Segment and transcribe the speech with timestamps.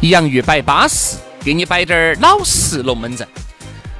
[0.00, 3.26] 洋芋摆巴适，给你摆点儿老实龙门阵。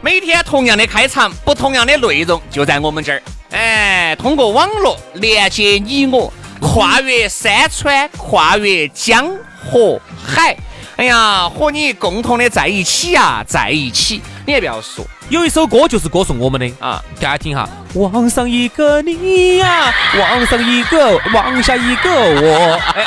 [0.01, 3.23] 每天同样的开场，不同样的内容，就在我们这儿。
[3.53, 10.57] 哎，通过网络连接你我，跨越山川，跨越江河海。
[10.97, 14.21] 哎呀，和你共同的在一起呀，在一起。
[14.45, 17.69] 你也不要说，有一首歌就是歌颂我们的啊，大家听哈。
[17.95, 22.81] 往上一个你呀，往上一个，往下一个我。
[22.97, 23.05] 哎，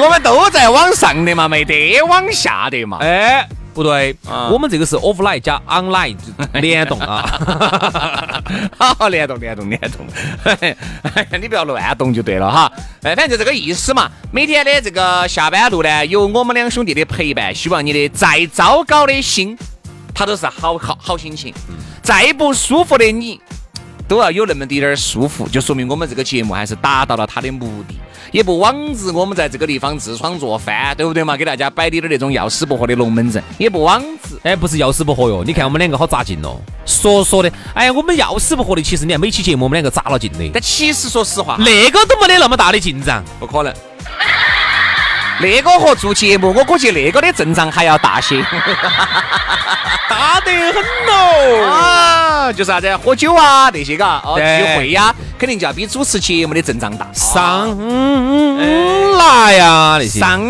[0.00, 2.98] 我们都在往上的嘛，没得往下的嘛。
[3.00, 4.16] 哎，不对，
[4.50, 6.16] 我们这个是 offline 加 online
[6.60, 8.42] 联动啊。
[8.76, 10.06] 好，联动，联动，联动。
[10.44, 10.68] 哎
[11.30, 12.72] 呀，你不要乱动就对了哈。
[13.02, 14.10] 哎，反正就这个意思嘛。
[14.32, 19.56] 每天的这个下班路呢，有我们两兄弟的陪伴，希望你的再糟糕的心。
[20.18, 21.52] 他都是好好好心情，
[22.02, 23.38] 再不舒服的你，
[24.08, 27.94] 都要有那么点点舒服，就说明我们这个节目还是达到了它的目的，
[28.30, 31.36] 也不枉自我们在这个地方痔疮做饭，对不对嘛？
[31.36, 34.40] 给大家摆点点那种要死不活的龙门阵，也不枉自。
[34.44, 43.74] 哎，不是要死不活哟，你看我们两个好扎劲哦，说说的，哎呀，我们要死不活的，其实你看每期节目我们两个扎了劲的，但其实说实话，那个都没得那么大的进展，不可能。
[45.38, 48.42] 那个和做节目，我估计那个的阵仗还要大些，
[50.08, 52.52] 大得很喽啊！
[52.52, 57.06] 就是啥子喝酒啊那些嘎，哦聚会呀，肯定就要比主持节目的阵仗大。
[57.12, 57.68] 上
[59.18, 60.40] 来呀那些，上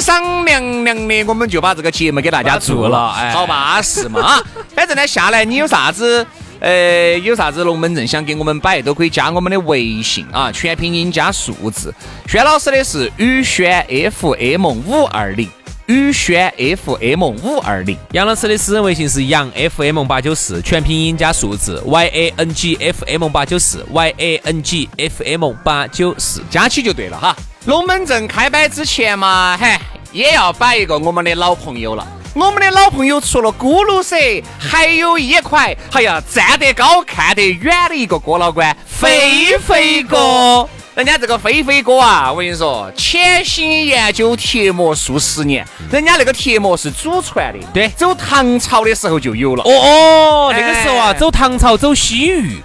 [0.00, 4.42] 商量量的，我们就把这个节目给大家做了，哎，好巴适嘛！
[4.74, 6.26] 反正呢，下来你有啥子？
[6.60, 11.94] 呃，有啥子龙门阵想给我们摆，都可以加我们的微信啊，全拼音加数字。
[12.26, 15.48] 轩老师的是宇轩 FM 五二零，
[15.90, 17.98] 宇轩 FM 五二零。
[18.12, 27.36] 杨老师的私人微信是杨 FM 八九四，全拼音加数字 Y A N G F M 八九四，Y A N G F M 八九四，加起就对了哈。
[27.64, 29.76] 龙门阵开摆之前嘛，嘿，
[30.12, 32.06] 也要摆一个我们的老朋友了。
[32.34, 34.14] 我们的老朋友除了咕噜蛇，
[34.60, 40.68] 还有一块，哎呀，站得高看得远的一个哥老倌，飞飞哥。
[41.00, 49.64] 人家这个飞飞哥啊，我跟你说，潜心研究贴膜数十年，人家那个贴膜是祖传的，对，走唐朝的时候就有了。
[49.64, 52.60] 哦哦，那个时候啊，走唐朝，走西域。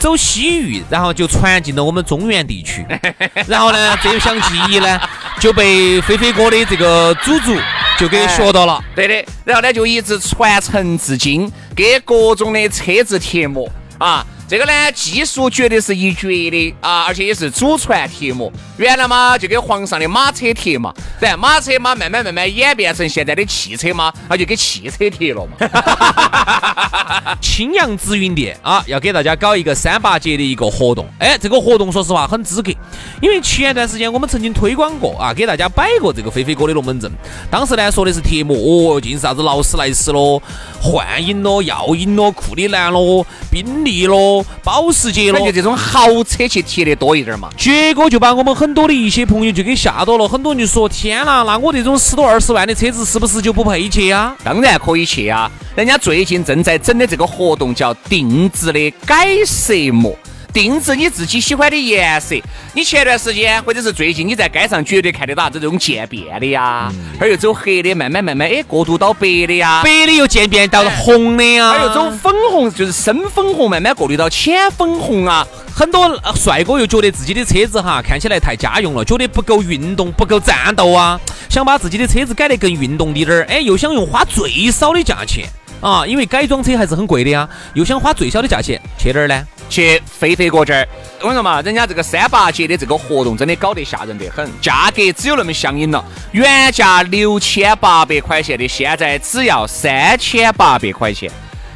[0.00, 2.84] 走西域，然后就传进了我们中原地区，
[3.46, 5.00] 然后呢，这项技艺呢
[5.38, 7.56] 就被飞飞哥的这个祖祖
[7.96, 14.26] 就给学到了，对的，然后呢就一直传承至今，给各种的车子贴膜啊。
[14.48, 18.50] 这个呢，技术绝对是一绝的啊，而且也是祖传贴膜。
[18.78, 27.36] 原来嘛，就给皇上的马车贴嘛，然马车嘛，慢慢慢慢演变成现在的汽车嘛，那就给汽车贴了嘛。
[27.42, 31.06] 青阳紫云店啊，要给大家搞一个三八节的一个活动。
[31.18, 32.72] 哎，这个活动说实话很资格，
[33.20, 37.12] 因为前段时间我们曾经推广过啊，给大家摆过这个飞飞哥的龙门阵。
[37.50, 40.42] 当时呢，说的是贴膜哦，尽是啥子劳斯莱斯咯、
[40.80, 44.37] 幻影咯、耀影咯、库里南咯、宾利咯。
[44.62, 47.48] 保时捷了，就这种豪车去贴的多一点嘛。
[47.56, 54.36] 结果就把我们很多的一些朋友就给吓到了，很多人就说：天呐，那我这种十多二十万的车子是不是就不配去啊？
[54.42, 60.16] 当然可以去啊，人家最近正在整的这个活动叫定制的改色膜。
[60.60, 62.34] 定制你自己喜欢的颜色。
[62.72, 75.46] 你前段时间或者是最近你在街上绝对看得到这种渐变的呀，这儿又走黑的，慢慢慢慢哎过渡到白的呀，白的又渐变到红的呀，还有走粉红，就是深粉红，慢慢过渡到浅粉红啊。
[75.72, 85.48] 很多帅哥又觉得自己的车子哈看起来太家用了，觉得不够运动，不够战斗啊，想把自己的车子改得更运动滴点儿，哎，又想用花最少的价钱。
[85.80, 89.46] 啊，因为改装车还是很贵的呀，又想花最小的价钱，去哪儿呢？
[89.70, 90.88] 去飞飞哥这儿，
[91.20, 96.02] 我跟你说嘛，人家这个三八节的这个活动真的搞得吓人得很，价格只有那么相应了，
[96.32, 101.30] 原价六千八百块钱的，现在只要三千八百块钱。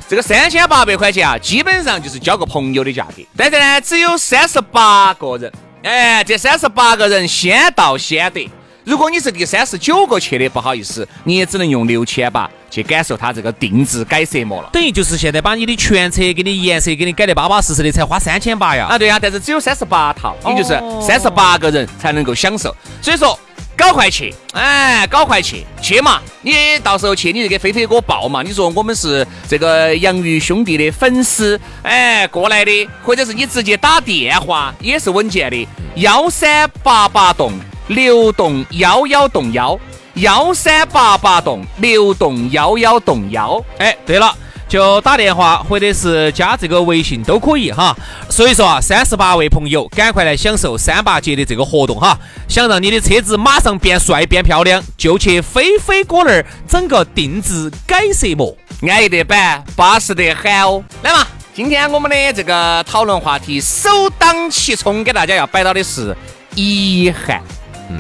[0.08, 3.22] 这个三千八百块钱啊，基本上就是交个朋友的价格。
[3.36, 5.52] 但是呢，只有三十八个人，
[5.82, 8.50] 哎，这三十八个人先到先得。
[8.84, 14.70] 如果你是第三十九个去的，不好意思，你也只能用六千八去感受它这个定制改色膜了。
[14.72, 18.86] 等于就是现在把你的全车给你颜色给你改得巴巴适适的，才花三千八呀。
[18.88, 22.74] 啊，对呀，但是只有三十八套，也就是三十八个人才能够享受。
[23.02, 23.38] 所以说，
[23.76, 26.18] 搞快去，哎，搞快去，去嘛！
[26.40, 26.52] 你
[26.82, 28.42] 到时候去，你就给飞飞哥报嘛。
[28.42, 37.52] 你说我们是这个洋芋兄弟的粉丝，哎，过来的，或者是你直接打电话也是稳健的，幺三八八栋。
[37.88, 39.78] 六栋幺幺栋幺
[40.14, 44.34] 幺三八八栋六栋幺幺栋幺，哎，对了，
[44.68, 47.96] 就打电话或者是加这个微信都可以哈。
[48.28, 52.18] 所以说啊，三十八位朋友，赶快来享受三八节的这个活动哈！
[52.46, 60.84] 想让你的车子马上变帅变漂亮，就去飞飞哥那儿整个定制改色膜，安逸得板，巴适得很哦。
[61.02, 66.14] 来嘛，今天我们的这个讨论话题首当其冲，给大家要摆到的是
[66.54, 67.40] 遗憾。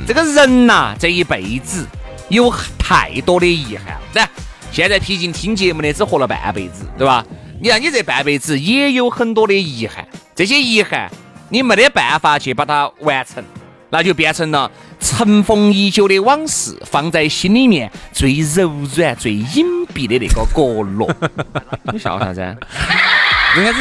[0.06, 1.86] 这个人呐，这一辈子
[2.32, 3.98] 有太多的遗憾。
[4.14, 4.28] 来，
[4.72, 7.24] 现在毕竟听节目的只活了半辈子，对吧？
[7.60, 11.10] 你看你这半辈子也有很多的遗憾，这些遗憾
[11.50, 13.44] 你没得办法去把它完成，
[13.90, 21.14] 那就变成了尘封已久的往事，放在心里面最柔软、最隐蔽的那个角落。
[21.92, 22.56] 你笑啥子？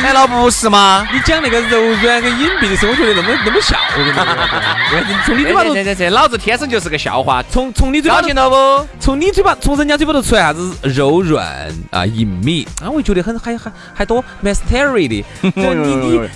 [0.03, 1.07] 难道不是吗？
[1.13, 3.77] 你讲那个柔软跟隐蔽的时候，我觉得那么那么笑。
[5.25, 7.41] 从你嘴巴头，这这这，老子天生就是个笑话。
[7.49, 8.87] 从从你嘴巴，听到不？
[8.99, 15.25] 从你嘴巴，从人家嘴巴头出来啥子柔软啊，隐秘啊，我觉得很还还还多 mystery 的。
[15.41, 16.29] 你 你，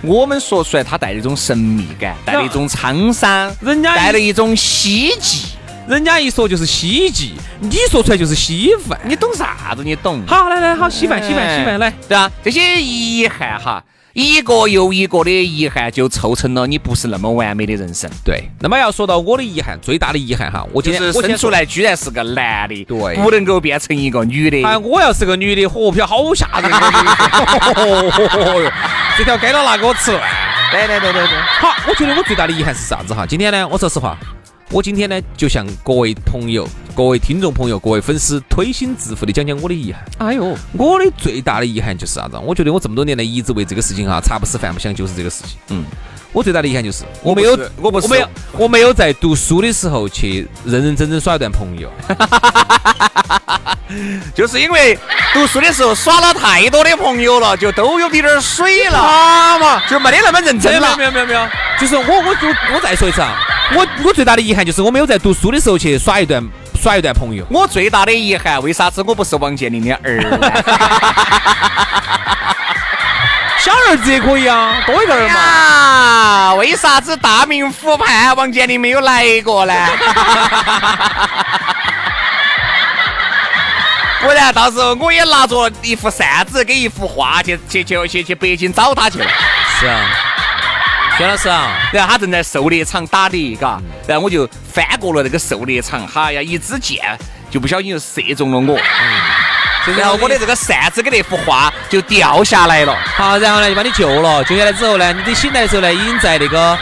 [0.00, 5.58] 我们说出来，它带了一种神秘感，带了一种沧桑，人家带了一种希冀。
[5.88, 9.82] 人家一说就是稀迹，你说出来就是稀饭，你懂啥子？
[9.84, 10.22] 你懂？
[10.26, 13.82] 好，来来，好，稀饭，稀饭，稀饭，来，对啊，这些遗憾哈，
[14.12, 18.08] 一个又一个的遗憾，就凑成了你不是那么完美的人生。
[18.24, 24.62] 对，那么要说到我的遗憾，最大的遗憾哈，我就是生出来居然是个男的，对，不能够变成一个女的。
[24.64, 26.70] 哎，我要是个女的，活票好吓人。
[29.18, 30.12] 这条街都拿给我吃。
[30.70, 31.38] 对对对对对。
[31.60, 33.26] 好，我觉得我最大的遗憾是啥子哈？
[33.26, 34.16] 今天呢，我说实话。
[34.72, 36.66] 我今天呢，就向各位朋友、
[36.96, 40.02] 各位听众朋友、各位粉丝推心置腹的讲讲我的遗憾。
[40.16, 42.38] 哎呦，我的最大的遗憾就是啥子？
[42.42, 45.58] 我觉得我这么多年来一直为这个事情哈，茶不思饭不想，就是这个事情。
[45.68, 45.84] 嗯，
[46.32, 47.50] 我最大的遗憾就是我没有，
[47.82, 51.92] 我不是，我没有，我没有在读书的时候去认认真真耍一段朋友。
[54.34, 54.98] 就是因为
[55.34, 60.96] 读书的时候耍了太多的朋友了，就都有点点水了，啊嘛，就没得那么认真了。
[60.96, 61.46] 没有没有没有，
[61.78, 62.34] 就是我我
[62.74, 63.36] 我再说一次啊。
[63.76, 66.42] 我我最大的遗憾就是我没有在读书的时候去耍一段
[66.80, 67.44] 耍一段朋友。
[67.50, 70.20] 我最大的遗憾，为啥子我不是王健林的儿？
[73.58, 76.54] 小儿子也可以啊，多一个儿嘛。
[76.54, 79.72] 为啥子大明湖畔王健林没有来过呢？
[84.20, 89.26] 不然到时候我也拿着一副扇子跟一幅画去去去去去北京找他去了。
[89.80, 90.00] 是啊。
[91.18, 96.98] 薛老师啊，然后他正在狩猎场打猎，嘎，然后我就翻过了那个狩猎场，哈呀，一支箭
[97.50, 98.78] 就不小心就射中了我，
[99.96, 102.96] 然后我的这个扇子跟那幅画就掉下来了。
[103.14, 106.78] 好，然后呢就把你救了，救下来之后呢，你醒来的时候呢，已经在那个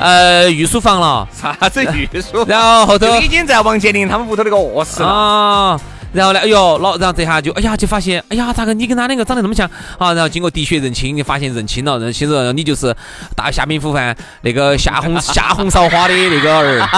[0.00, 1.28] 呃御书房了。
[1.32, 2.44] 啥子御书？
[2.48, 5.78] 然后后头已经在王健林他们屋头那个卧室了。
[6.14, 6.38] 然后呢？
[6.38, 9.68] 哎呦，老，然后这下就，哎呀，就发现，哎呀，咋个你跟他两个长得那么像？
[9.98, 12.94] 好，然后经过滴血认亲，你发现认亲了，认亲了，你就是
[13.36, 16.88] 大夏明湖畔那个夏红 夏红韶华的那个儿，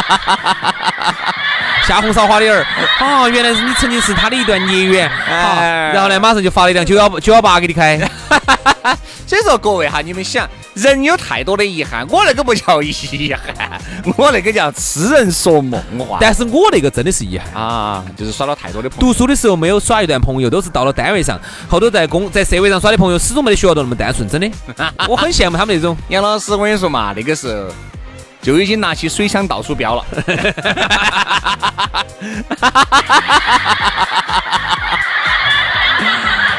[1.89, 2.63] 夏红韶华的儿。
[2.99, 5.09] 啊，原来是你曾经是他的一段孽缘。
[5.09, 7.99] 好，然后呢，马上就发了一辆九幺九幺八给你开。
[9.27, 12.93] 所以说，各位哈，你们想，人有太多的遗憾，我那个不叫遗
[13.33, 13.81] 憾，
[14.15, 16.19] 我那个叫痴人说梦话。
[16.21, 19.01] 但是我那个真的是遗憾啊，就是耍了太多的朋友。
[19.01, 24.51] 读书的时候没有耍一段朋友，都是到了单位上，后头在工在社会上耍的朋友，始终没得学校头那么单纯，真的。
[25.09, 25.97] 我很羡慕他们那种。
[26.09, 27.73] 杨老师，我跟你说嘛，那个时候
[28.43, 30.05] 就已经拿起水枪到处飙了。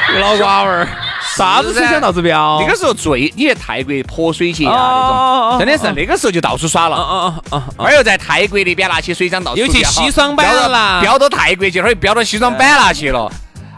[0.20, 0.88] 老瓜娃儿。
[1.38, 2.58] 啥子水枪到处飙？
[2.60, 6.96] 那个时候最，你在泰国泼水节啊那种，真的是那个时候就到处耍了。
[6.96, 7.64] 啊啊啊！
[7.76, 13.30] 而又在泰国那边拿起水枪到处尤其西双版纳，飙到泰国去，后又飙到西双版纳去了。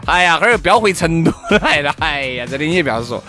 [0.05, 1.31] 哎呀，这儿又飙回成都
[1.61, 1.93] 来了。
[1.99, 3.23] 哎呀，真的你也不要说，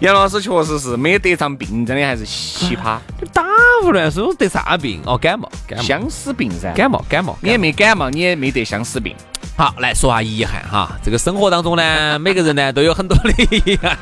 [0.00, 2.98] 杨老师确实是没得上病，真的还是奇葩。
[3.32, 3.44] 打
[3.82, 5.00] 胡乱说得啥病？
[5.04, 6.72] 哦，感冒，感冒，相思病噻。
[6.72, 7.36] 感冒，感冒。
[7.40, 9.14] 你也没感冒，你也没得相思病。
[9.56, 10.96] 好，来说下遗憾哈。
[11.04, 13.30] 这个生活当中呢， 每个人呢都有很多的
[13.66, 13.98] 遗憾。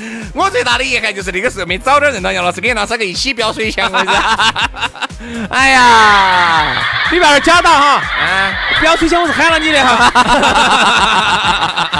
[0.34, 3.90] 我最大的遗憾就是那个时候没早点认到杨老师，跟杨老师个一起飙水枪。
[5.50, 6.76] 哎呀，
[7.12, 7.86] 你不要假打哈！
[7.96, 10.12] 啊，飙水枪我是喊了你的哈。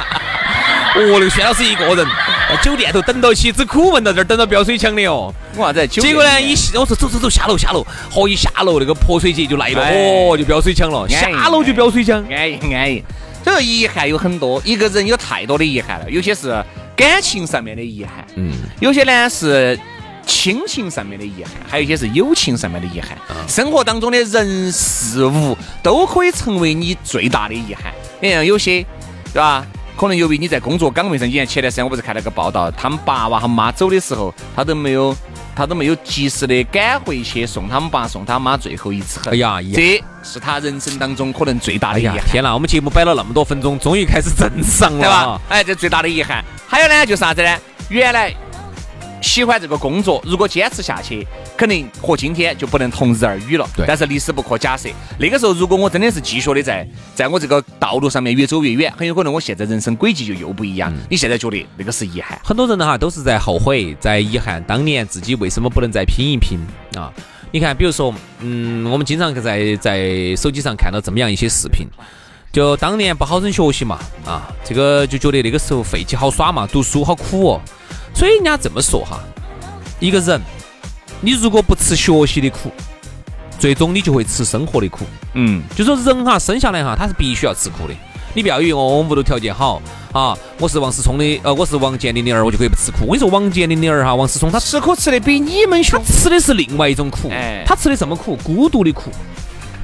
[0.96, 2.06] 哦，那个薛老师一个人
[2.48, 5.32] 在酒店头等到起，只苦闷到这儿等到飙水枪的哦。
[5.54, 5.86] 我啥子？
[5.86, 13.04] 结果呢，一我说走走走，下楼下楼，和一下楼那个泼水节就来了，哦，就飙水枪了，下楼就飙水枪，安逸安逸。
[13.44, 16.64] 这个遗憾有很多，一个人有太多的遗憾了，有些是。
[17.00, 19.78] 感情上面的遗憾，嗯，有些呢是
[20.26, 23.16] 亲情上面的遗憾，还有一些是友情上面的遗憾。
[23.48, 27.90] 生活当中的人事物都可以成为你最大的遗憾。
[28.20, 28.84] 你像有些，
[29.32, 29.66] 对吧？
[29.96, 35.16] 可能由于你在工作岗位上，以前前段时间我不是看了个报道，他们爸爸和妈走的时候，他都没有，
[35.60, 39.20] 他都没有及时的赶回去送他们爸送他妈最后一次。
[39.28, 42.18] 哎呀，这是他人生当中可能最大的遗憾。
[42.24, 45.40] 天哪，我们节目摆了那么多分钟，终于开始正常了，对吧？
[45.50, 46.42] 哎，这最大的遗憾。
[46.66, 47.54] 还有呢，就是啥子呢？
[47.90, 48.34] 原来
[49.20, 51.28] 喜欢这个工作，如果坚持下去，
[51.60, 53.68] 肯定和今天就不能同日而语了。
[53.76, 53.84] 对。
[53.86, 54.88] 但是历史不可假设，
[55.18, 60.90] 那个时候如果我真的是继续的在在我这个道路上面越走越远，很有可能我现在人生轨迹就又不一样。
[61.10, 62.40] 你现在觉得那个是遗憾？
[62.42, 66.58] 很多人呢哈都是在后悔，在遗憾当年自己为什么不能再拼一拼
[66.96, 67.12] 啊？
[67.52, 71.86] 你看，比如说，嗯，我们经常在在手机上看到这么样一些视频。
[72.52, 77.60] 就当年不好生学习嘛，啊，这个就觉得那个时候废起好耍嘛，读书好苦哦。
[78.14, 79.20] 所以人家这么说哈，
[80.00, 80.40] 一个人，
[81.22, 82.72] 你如果不吃学习的苦，
[83.58, 85.04] 最终你就会吃生活的苦。
[85.34, 87.94] 嗯，就说人哈生下来哈，他是必须要吃苦的。
[88.32, 92.98] 你不要以为我们屋头条件好啊，我是王思聪的，呃，我是王健林的儿，我就可以不吃苦。
[93.06, 98.36] 我跟你说，王健林的儿哈，王思聪他吃苦吃的比你们凶，吃的是另外一种苦，哎他吃的什么苦？
[98.36, 99.10] 孤独的苦。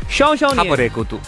[0.08, 1.18] 小小他不得孤独。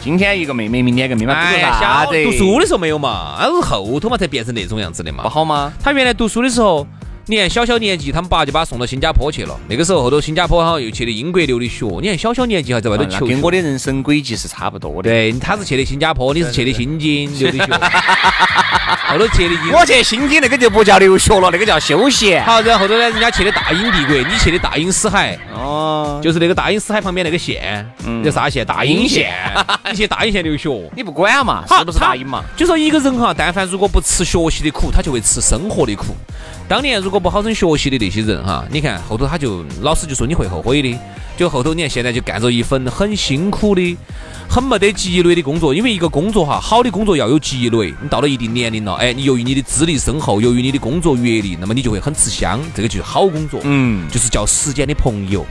[0.00, 2.24] 今天一个妹妹，明天一个妹妹，读啥子？
[2.24, 3.38] 读书的时候没有嘛？
[3.40, 5.24] 那是后头嘛才变成那种样子的嘛？
[5.24, 5.72] 不好吗？
[5.82, 6.86] 他原来读书的时候，
[7.30, 9.54] 你看小小年纪，他们爸就把他送到新加坡去了。
[9.68, 11.86] 那个时候后头新加坡好像又去的英国留的学。
[12.00, 15.10] 你看小小年纪还在外头求，跟我的人生轨迹是差不多的。
[15.10, 17.72] 对，他是去的新加坡，你是去的新津留的学。
[19.10, 22.42] 后头去的 我去新津那个就不叫留学了，那个叫休闲。
[22.46, 25.38] 好，然后后头呢，人家去的大英帝国，你去的大英死海。
[25.54, 27.86] 哦，就是那个大英死海旁边那个县，
[28.24, 28.64] 叫啥县？
[28.64, 29.30] 大英县。
[29.90, 31.62] 你去大英县留学，你不管嘛？
[31.68, 32.42] 是不是大英嘛？
[32.56, 36.16] 就说一个人哈，但凡如果不吃学习的苦，他就会吃生活的苦。
[36.68, 40.98] 当年如果不好生学习的那些人哈，你看后头他就老师就说你会后悔的。
[41.36, 43.96] 就后头你看现在就干着一份很辛苦的。
[44.50, 47.94] 很没得积累的工作，因为一个工作哈，好的工作要有积累。
[48.00, 52.58] 你到了一定年龄了，哎，你由于你的资历深厚，由于你的工作阅历，那么你就会很吃香。
[52.74, 55.44] 这个就是好工作，嗯，就是叫时间的朋友。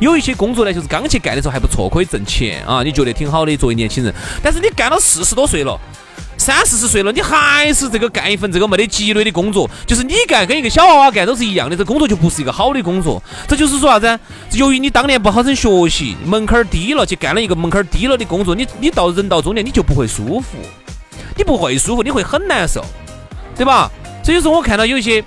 [0.00, 4.14] 有一些工作呢，就是刚去干的时候还不错，可以挣钱啊，你觉得挺好的，作为年轻人。
[4.42, 5.80] 但是你干了四十多岁了。
[6.42, 13.22] 三四十岁了，你还是这个干一份这个没得积累的工作，就是你干跟一个小娃娃干都是一样的，这工作就不是一个好的工作。
[13.46, 14.18] 这就是说啥子？
[14.58, 20.58] 由于你当年不好生学习，门槛低了，去干了一个门槛低了的工作，你你到人到中年你就不会舒服，
[21.36, 22.84] 你不会舒服，你会很难受，
[23.56, 23.88] 对吧？
[24.24, 25.22] 所以说我看到有一些。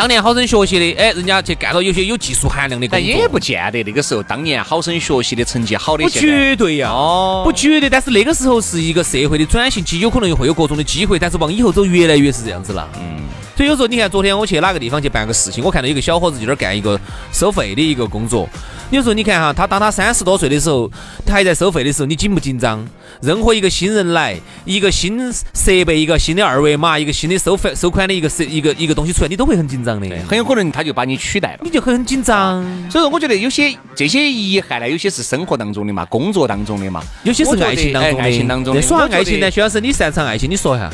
[0.00, 6.04] 当年好生学习的，哎，人家去干到有些有技术含量的工作，但也不见得那个时候当年好生学习的成绩好的。
[6.04, 7.90] 不绝对呀，哦，不绝对。
[7.90, 12.88] 但是那个时候是一个社会的转型期，有可能会有各种的机会，但是往以后走越来越是这样子了。
[12.98, 13.20] 嗯。
[13.60, 16.98] 所以有时候你看，昨天我去哪个地方去办个事情，我看到一个小伙子就在干一个
[17.30, 18.48] 收费的一个工作。
[18.90, 20.90] 有时候你看哈，他当他三十多岁的时候，
[21.26, 22.82] 他还在收费的时候，你紧不紧张？
[23.20, 30.08] 任何一个新人来，一个新设备，一个新的二维码，一个新的收费收款的一个设一个一个东西出来，你都会很紧张的。
[30.26, 32.64] 很有可能他就把你取代了，你就很紧张。
[32.90, 38.22] 所以说，我觉得有些这些遗憾呢，有些是生活当中的嘛，工作当中的嘛，有些是爱情当中的。
[38.22, 38.80] 爱情当中的。
[38.80, 40.90] 说爱情呢，徐老师，你擅长爱情，你说一下。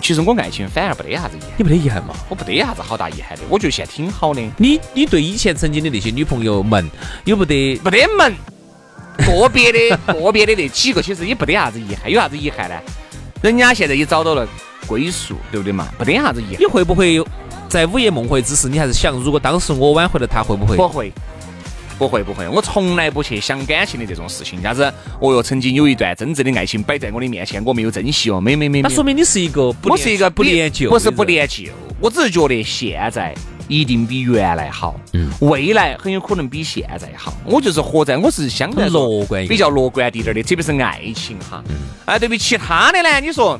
[0.00, 2.14] 其实我爱情反而不得啥子遗憾，你没得遗憾嘛？
[2.28, 4.40] 我不得啥子好大遗憾的，我觉得现在挺好的。
[4.56, 6.88] 你你对以前曾经的那些女朋友们
[7.24, 7.76] 有不得？
[7.76, 8.34] 不得门，
[9.18, 12.74] 个别的 个别的那几个其实也不得啥子遗憾，有啥子遗憾呢？
[13.42, 14.46] 人家现在也找到了
[14.86, 15.88] 归宿，对不对嘛？
[15.98, 16.60] 不得啥子遗憾。
[16.60, 17.22] 你会不会
[17.68, 20.76] 在午夜梦回之时，你还是想，如果当时我挽回了她，会不会？
[20.76, 21.12] 不会。
[22.00, 24.62] 不会不会，我从来不去想感情的这种事情。
[24.62, 24.90] 啥子？
[25.20, 28.40] 哦哟，曾经有一段真正的爱情摆在我的面前，我没有珍惜哦。
[28.40, 28.80] 没没没。
[28.80, 33.34] 那说明你是一个不，我是一个不恋旧，不是不恋旧，我只是觉得现在
[33.68, 37.34] 一定比原来好，嗯，未来很有可能比现在好。
[37.44, 41.62] 我就是活在，我是相对乐观比较乐观一点的，特别是爱情哈。
[42.06, 43.58] 哎，对比其他的呢，你说。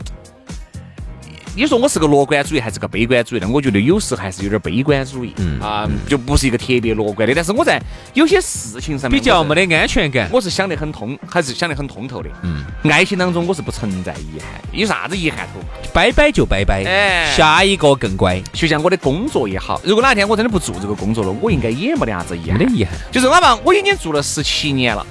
[1.57, 3.49] 你说我是个乐观主义还是个悲观主义呢？
[3.49, 7.35] 我觉得有时还是有点悲观主义，啊，就不是一个特别乐观的。
[7.35, 7.80] 但是我在
[8.14, 10.28] 有些事情上面比较没得安全感。
[10.33, 12.30] 我是想得很通，还是想得很通透的。
[12.42, 15.61] 嗯，爱情当中我是不存在遗憾，有啥子遗憾头？
[15.92, 22.59] 拜拜就拜拜，哎下一个更乖，就像我的工作也好，如果哪天我真的不做这个工作了，我应该也没得啥子遗憾。
[22.59, 22.95] 没得遗憾。
[23.11, 25.04] 就是哪怕我已经做了十七年了，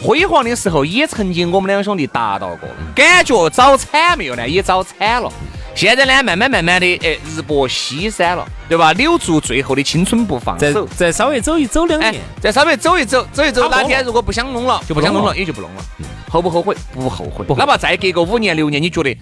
[0.00, 4.48] 辉煌的时候也曾经我们两兄弟达到过了，感觉早惨没有呢？
[4.48, 5.30] 也早惨了。
[5.74, 8.92] 现在呢，慢慢慢慢的，哎，日薄西山了，对吧？
[8.92, 10.86] 留住最后的青春不放再手。
[10.96, 15.84] 再稍微走一走两哎年，，再稍微走一走，走一走，哪天如果不想弄了，就不想弄了，也就不弄了。
[16.28, 16.76] 后不后悔？
[16.92, 19.16] 不后悔哪怕再隔个五年六年，你觉得，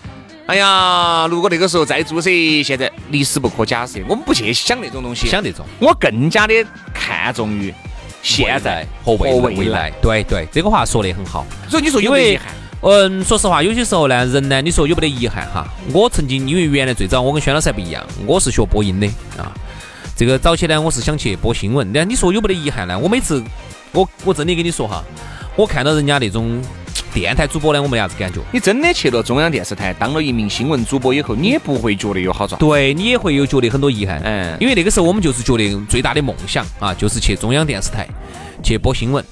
[0.46, 4.00] 哎呀，如果那个时候再做噻，现在历史不可假设。
[4.08, 6.54] 我们不去想那种东西，想那种我更加的
[6.92, 7.72] 看重于
[8.22, 9.90] 现在和未和未来。
[10.02, 11.46] 对对，这个话说的很好。
[11.68, 12.46] 所以你说有遗憾？
[12.82, 15.66] 嗯，说实话，有些时候呢，人呢，你说有没得遗憾哈？
[15.92, 19.06] 我曾经因为原来最早我跟轩老师还不一样，我是学播音的
[19.36, 19.52] 啊。
[20.16, 21.90] 这个早期呢，我是想去播新闻。
[21.92, 22.98] 那你说有没得遗憾呢？
[22.98, 23.42] 我每次，
[23.92, 25.04] 我我真的跟你说哈，
[25.56, 26.58] 我看到人家那种
[27.12, 28.40] 电台主播呢，我没得啥子感觉。
[28.50, 32.58] 你真的去了中央电视台当了一名新闻主播以后，你也不会觉得有好转。
[32.58, 38.08] 对你也会有觉得很多遗憾，嗯因为那个时候我们就是觉得最大的梦想啊，就是去中央电视台
[38.62, 39.22] 去播新闻，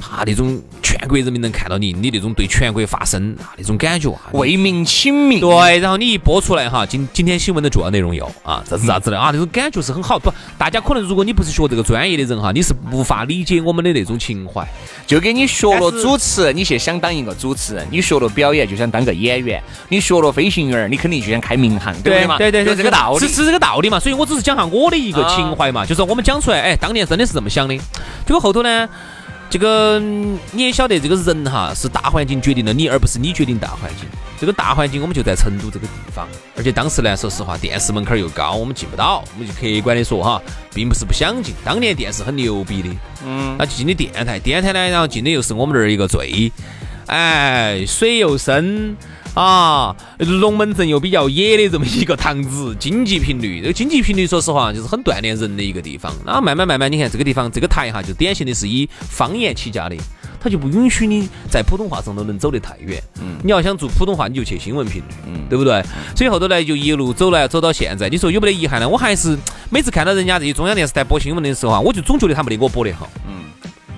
[0.00, 10.18] 啊，那种全国人民能看到你，你那种对全国发声啊，那种感觉啊，为民请命，对，然后你一播出来哈，今今天新闻的主要内容有啊，这是啥子的啊，那种感觉是很好。
[10.18, 14.66] 不，大家可能如果你不是学这个专业的人哈，你是无法理解我们的那种情怀。
[15.06, 22.36] 就跟你学了主持，你去想当一个主持人；你学了表演，就想当个演员；你学了飞行员，你肯定就想开民航，对不对嘛？
[22.38, 23.38] 对对，就这个道理是。
[23.38, 23.98] 是这个道理嘛。
[24.00, 27.76] 所以我只是讲下我的一个情怀嘛，就是我们讲出来，哎，当年真的是这么想的。
[28.26, 28.88] 结果后头呢，
[29.50, 34.06] 这个你也晓得，这个人哈是大环境决定了你，而不是你决定大环境。
[34.38, 39.24] 这个大环境我们就在成都这个地方，而且当时呢，说实话，电视门槛又高，我们进不到。
[39.34, 40.40] 我们就客观的说哈，
[40.74, 42.88] 并不是不想进，当年电视很牛逼的，
[43.24, 46.52] 嗯，那进的电台，电台呢，然后进的又是我们这儿一个最，
[47.06, 48.96] 哎，水又深。
[49.34, 56.12] 啊，龙门阵又比较野的这么一个堂子，经济频率，这个经济频率说实话就是很锻炼人的一个地方。
[56.26, 59.96] 然后慢慢慢慢，你看这个地方这个台哈，就典型的是以方言起家的，
[60.40, 63.00] 它就不允许你在普通话上头能走得太远。
[63.20, 65.80] 嗯，你要想做普通话，你就去新闻频率，嗯，对不对？
[66.16, 68.08] 所以后头呢，就一路走来走到现在。
[68.08, 68.88] 你说有没得遗憾呢？
[68.88, 69.38] 我还是
[69.70, 73.08] 每次看到人家这些中央电视台播新闻的时候啊，我就总觉得他没得我播得好。
[73.28, 73.34] 嗯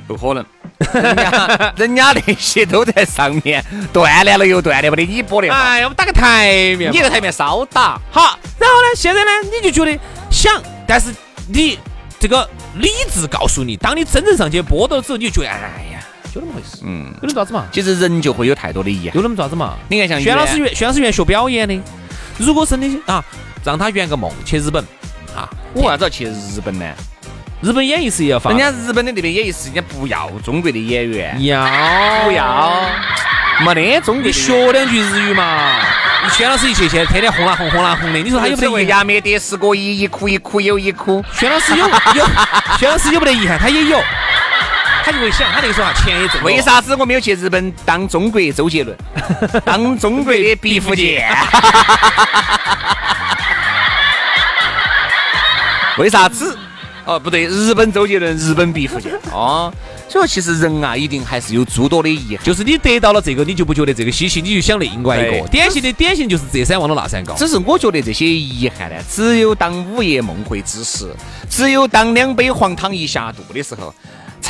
[0.07, 0.45] 不可能，
[0.93, 3.62] 人家人家那些都在上面
[3.93, 5.53] 锻炼了又锻炼，不得你播的。
[5.53, 9.99] 哎呀，我们打个台面，你这个台面少打，好，然后呢，现在呢，你就觉得
[10.31, 11.14] 想，但是
[11.49, 11.79] 你
[12.19, 16.01] 这个理智告诉你，当你真正上去播到之后，你就觉得，哎呀，
[16.35, 19.16] 就那么回事，嗯，有那么爪子嘛，其实人就会有太多的遗憾。
[19.16, 19.77] 有那么爪子嘛。
[19.88, 21.79] 你看像轩老师原原轩老师原学表演的，
[22.38, 23.23] 如果真的啊，
[23.62, 24.83] 让他圆个梦去日本
[25.37, 26.87] 啊，我为啥子要去日本呢？
[27.62, 31.62] 日本演艺事业要发人，家日本的那边演艺事，人家不要中国的演员，要
[32.25, 32.87] 不要，
[33.66, 35.77] 没得中国你学两句日语嘛。
[36.25, 38.87] 你轩老师一去，现在天天轰啦轰轰啦轰的，你说他有没得遗憾？
[38.87, 41.23] 亚美得斯过一，一哭一哭又一哭。
[41.35, 42.27] 轩老师有 有，
[42.79, 43.59] 轩老师有没得遗憾？
[43.59, 44.03] 他也有，
[45.05, 46.62] 他就会想，他那个时候啊，钱也挣了为？
[46.62, 48.96] 啥子我没有去日本当中国周杰伦，
[49.66, 51.31] 当中国的毕福剑？
[55.99, 56.59] 为啥子？
[57.05, 59.13] 哦，不对，日本周杰伦，日本毕福剑。
[59.33, 59.73] 哦，
[60.09, 62.45] 所以说其实人啊，一定还是有诸多的遗憾。
[62.45, 65.49] 就是你得到了这个，你就不觉得这个稀奇，你就想另外一个。
[65.49, 67.35] 典型的典型就是这山望到那山高。
[67.35, 71.09] 只是我觉得这些遗憾呢，只有当午夜梦回之时，
[71.49, 73.95] 只有当两杯黄汤一下肚的时候，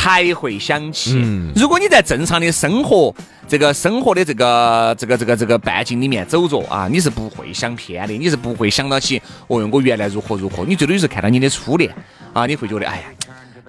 [0.01, 1.13] 才会想起。
[1.23, 3.15] 嗯如果你在正常的生活
[3.47, 10.65] 这个生活的这个这个这个这个半径里面走着啊，你是不会想偏的，你是不会想到起哦哟，我原来如何如何。
[10.65, 11.95] 你最多就是看到你的初恋
[12.33, 13.03] 啊，你会觉得哎呀，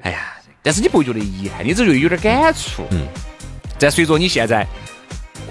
[0.04, 2.84] 哎呀，但是你不会觉得遗憾，你只觉得有点感触。
[2.91, 3.06] 嗯，
[3.78, 4.65] 再随着你现在。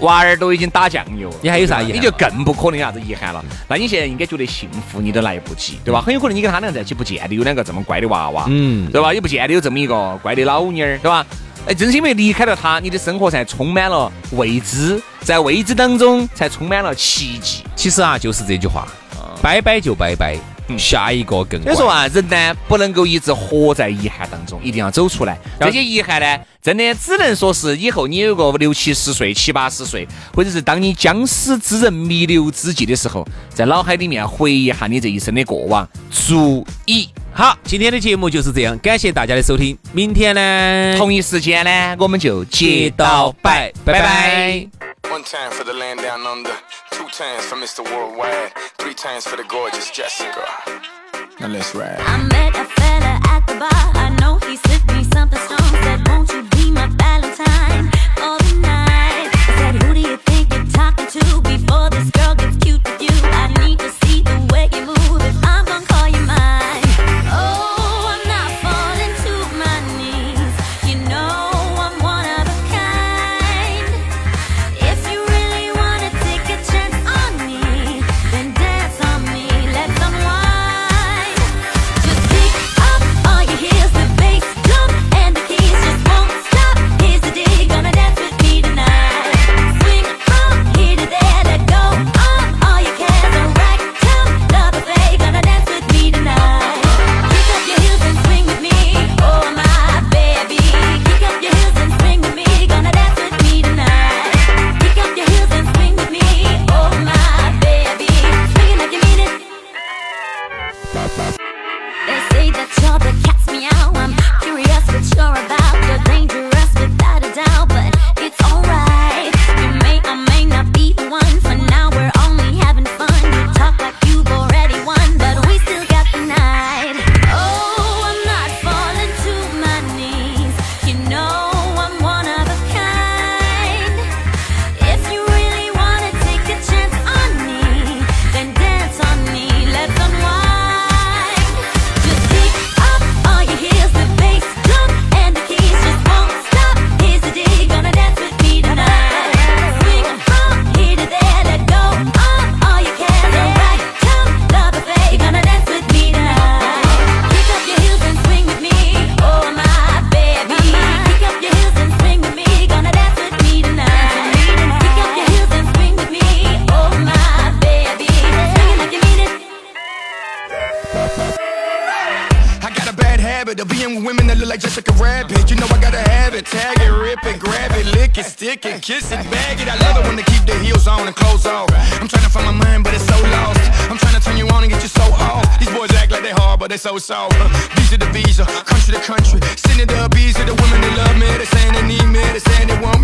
[0.01, 3.43] 娃儿都已经打酱油了，你还有啥遗憾你就更不可能有啥子遗憾了。
[3.67, 6.01] 那你现在应该觉得幸福，你都来不及，对吧？
[6.01, 9.13] 很有可能你跟他俩在一起，不见得有两个这么乖的娃娃，嗯对吧？
[9.13, 11.25] 也不见得有这么一个乖的老妞儿，对吧？
[11.67, 17.63] 哎，正是因为离开了他，你的生活才充满了未知，在未知当中才充满了奇迹。
[17.75, 18.87] 其实啊，就是这句话，
[19.43, 20.35] 拜拜就拜拜，
[20.77, 21.73] 下一个更乖。
[21.73, 25.37] 所以说啊，人呢不能够一直活在遗憾当中，一定要走出来。
[25.59, 39.77] 这些遗憾呢，真的只能说是以后你有个六七十岁、七八十岁，或者是当你将死之人弥留之际的时候，在脑海里面回忆一下你这一生的过往，足以好，今天的节目就是这样，感谢大家的收听。
[39.93, 44.67] 明天呢，同一时间呢，我们就接到拜，拜拜。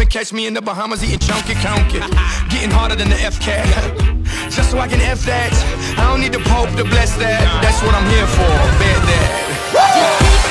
[0.09, 1.99] catch me in the Bahamas eating chunky conky.
[2.49, 3.65] Getting harder than the FCAT.
[4.49, 5.51] Just so I can F that.
[5.97, 7.41] I don't need the Pope to bless that.
[7.61, 8.47] That's what I'm here for.
[8.79, 10.46] bad that.